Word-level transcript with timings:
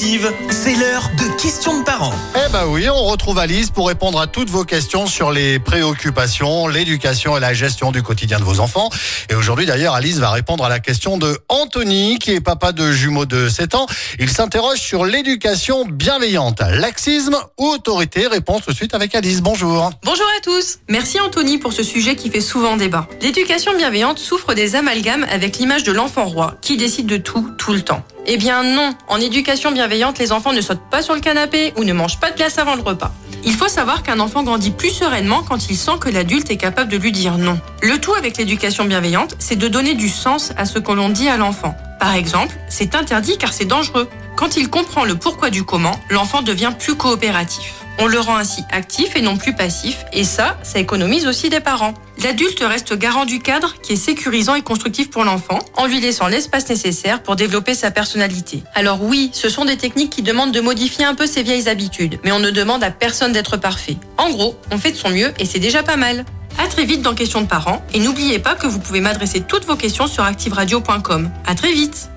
Active, 0.00 0.32
c'est 0.48 0.76
l'heure 0.76 1.10
de 1.18 1.36
questions 1.38 1.78
de 1.78 1.84
parents. 1.84 2.14
Eh 2.34 2.50
ben 2.50 2.64
oui, 2.68 2.88
on 2.88 3.04
retrouve 3.04 3.38
Alice 3.38 3.68
pour 3.68 3.88
répondre 3.88 4.18
à 4.18 4.26
toutes 4.26 4.48
vos 4.48 4.64
questions 4.64 5.04
sur 5.04 5.30
les 5.30 5.58
préoccupations, 5.58 6.68
l'éducation 6.68 7.36
et 7.36 7.40
la 7.40 7.52
gestion 7.52 7.92
du 7.92 8.02
quotidien 8.02 8.38
de 8.38 8.44
vos 8.44 8.60
enfants. 8.60 8.88
Et 9.28 9.34
aujourd'hui 9.34 9.66
d'ailleurs, 9.66 9.92
Alice 9.92 10.16
va 10.16 10.30
répondre 10.30 10.64
à 10.64 10.70
la 10.70 10.78
question 10.78 11.18
de 11.18 11.38
Anthony, 11.50 12.18
qui 12.18 12.30
est 12.30 12.40
papa 12.40 12.72
de 12.72 12.90
jumeaux 12.92 13.26
de 13.26 13.50
7 13.50 13.74
ans. 13.74 13.84
Il 14.18 14.30
s'interroge 14.30 14.78
sur 14.78 15.04
l'éducation 15.04 15.84
bienveillante, 15.84 16.62
laxisme 16.62 17.36
ou 17.58 17.66
autorité? 17.66 18.26
Réponse 18.26 18.62
tout 18.62 18.70
de 18.70 18.76
suite 18.76 18.94
avec 18.94 19.14
Alice. 19.14 19.42
Bonjour. 19.42 19.90
Bonjour 20.02 20.26
à 20.34 20.40
tous. 20.40 20.78
Merci 20.88 21.20
Anthony 21.20 21.58
pour 21.58 21.74
ce 21.74 21.82
sujet 21.82 22.16
qui 22.16 22.30
fait 22.30 22.40
souvent 22.40 22.78
débat. 22.78 23.06
L'éducation 23.20 23.76
bienveillante 23.76 24.18
souffre 24.18 24.54
des 24.54 24.76
amalgames 24.76 25.26
avec 25.30 25.58
l'image 25.58 25.82
de 25.82 25.92
l'enfant 25.92 26.24
roi 26.24 26.54
qui 26.62 26.78
décide 26.78 27.04
de 27.04 27.18
tout 27.18 27.50
tout 27.58 27.74
le 27.74 27.82
temps. 27.82 28.02
Eh 28.32 28.36
bien 28.36 28.62
non, 28.62 28.94
en 29.08 29.20
éducation 29.20 29.72
bienveillante, 29.72 30.20
les 30.20 30.30
enfants 30.30 30.52
ne 30.52 30.60
sautent 30.60 30.88
pas 30.88 31.02
sur 31.02 31.16
le 31.16 31.20
canapé 31.20 31.72
ou 31.76 31.82
ne 31.82 31.92
mangent 31.92 32.20
pas 32.20 32.30
de 32.30 32.36
glace 32.36 32.58
avant 32.58 32.76
le 32.76 32.80
repas. 32.80 33.10
Il 33.44 33.54
faut 33.54 33.66
savoir 33.66 34.04
qu'un 34.04 34.20
enfant 34.20 34.44
grandit 34.44 34.70
plus 34.70 34.90
sereinement 34.90 35.42
quand 35.42 35.68
il 35.68 35.76
sent 35.76 35.98
que 36.00 36.08
l'adulte 36.08 36.48
est 36.48 36.56
capable 36.56 36.92
de 36.92 36.96
lui 36.96 37.10
dire 37.10 37.38
non. 37.38 37.58
Le 37.82 37.98
tout 37.98 38.14
avec 38.14 38.36
l'éducation 38.36 38.84
bienveillante, 38.84 39.34
c'est 39.40 39.56
de 39.56 39.66
donner 39.66 39.94
du 39.94 40.08
sens 40.08 40.52
à 40.56 40.64
ce 40.64 40.78
que 40.78 40.92
l'on 40.92 41.08
dit 41.08 41.28
à 41.28 41.38
l'enfant. 41.38 41.74
Par 41.98 42.14
exemple, 42.14 42.54
c'est 42.68 42.94
interdit 42.94 43.36
car 43.36 43.52
c'est 43.52 43.64
dangereux. 43.64 44.08
Quand 44.36 44.56
il 44.56 44.70
comprend 44.70 45.04
le 45.04 45.16
pourquoi 45.16 45.50
du 45.50 45.64
comment, 45.64 45.98
l'enfant 46.08 46.42
devient 46.42 46.72
plus 46.78 46.94
coopératif. 46.94 47.79
On 48.02 48.06
le 48.06 48.18
rend 48.18 48.36
ainsi 48.36 48.62
actif 48.72 49.14
et 49.14 49.20
non 49.20 49.36
plus 49.36 49.52
passif, 49.52 50.06
et 50.14 50.24
ça, 50.24 50.56
ça 50.62 50.78
économise 50.78 51.26
aussi 51.26 51.50
des 51.50 51.60
parents. 51.60 51.92
L'adulte 52.22 52.64
reste 52.66 52.96
garant 52.96 53.26
du 53.26 53.40
cadre 53.40 53.74
qui 53.82 53.92
est 53.92 53.96
sécurisant 53.96 54.54
et 54.54 54.62
constructif 54.62 55.10
pour 55.10 55.22
l'enfant, 55.22 55.58
en 55.76 55.86
lui 55.86 56.00
laissant 56.00 56.26
l'espace 56.26 56.66
nécessaire 56.70 57.22
pour 57.22 57.36
développer 57.36 57.74
sa 57.74 57.90
personnalité. 57.90 58.62
Alors 58.74 59.02
oui, 59.02 59.30
ce 59.34 59.50
sont 59.50 59.66
des 59.66 59.76
techniques 59.76 60.10
qui 60.10 60.22
demandent 60.22 60.52
de 60.52 60.62
modifier 60.62 61.04
un 61.04 61.14
peu 61.14 61.26
ses 61.26 61.42
vieilles 61.42 61.68
habitudes, 61.68 62.18
mais 62.24 62.32
on 62.32 62.38
ne 62.38 62.50
demande 62.50 62.82
à 62.82 62.90
personne 62.90 63.32
d'être 63.32 63.58
parfait. 63.58 63.98
En 64.16 64.30
gros, 64.30 64.58
on 64.70 64.78
fait 64.78 64.92
de 64.92 64.96
son 64.96 65.10
mieux 65.10 65.32
et 65.38 65.44
c'est 65.44 65.58
déjà 65.58 65.82
pas 65.82 65.96
mal. 65.96 66.24
À 66.58 66.68
très 66.68 66.86
vite 66.86 67.02
dans 67.02 67.14
Questions 67.14 67.42
de 67.42 67.46
parents, 67.46 67.84
et 67.92 67.98
n'oubliez 67.98 68.38
pas 68.38 68.54
que 68.54 68.66
vous 68.66 68.78
pouvez 68.78 69.00
m'adresser 69.02 69.40
toutes 69.40 69.66
vos 69.66 69.76
questions 69.76 70.06
sur 70.06 70.24
activeradio.com. 70.24 71.30
À 71.46 71.54
très 71.54 71.72
vite 71.72 72.10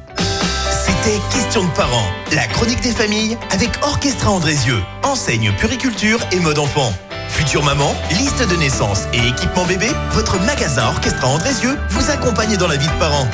C'était 1.04 1.20
Questions 1.34 1.66
de 1.66 1.72
parents, 1.72 2.06
la 2.32 2.48
chronique 2.48 2.80
des 2.82 2.92
familles 2.92 3.38
avec 3.50 3.72
Orchestra 3.82 4.32
Andrézieux, 4.32 4.80
enseigne 5.04 5.52
puriculture 5.58 6.20
et 6.32 6.40
mode 6.40 6.60
enfant. 6.60 6.94
Future 7.28 7.62
maman, 7.62 7.94
liste 8.12 8.48
de 8.48 8.56
naissance 8.56 9.00
et 9.12 9.28
équipement 9.28 9.66
bébé, 9.66 9.88
votre 10.12 10.40
magasin 10.40 10.86
Orchestra 10.88 11.28
Andrézieux 11.28 11.78
vous 11.90 12.10
accompagne 12.10 12.56
dans 12.56 12.68
la 12.68 12.78
vie 12.78 12.88
de 12.88 13.00
parents. 13.00 13.28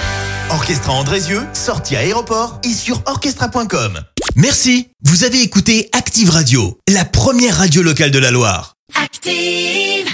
Orchestra 0.49 0.93
Andrézieux, 0.93 1.45
sortie 1.53 1.95
à 1.95 1.99
aéroport 1.99 2.59
et 2.63 2.73
sur 2.73 3.03
orchestra.com. 3.05 3.99
Merci, 4.35 4.89
vous 5.03 5.23
avez 5.23 5.41
écouté 5.41 5.89
Active 5.93 6.31
Radio, 6.31 6.79
la 6.87 7.05
première 7.05 7.57
radio 7.57 7.83
locale 7.83 8.09
de 8.09 8.19
la 8.19 8.31
Loire. 8.31 8.73
Active. 8.95 10.07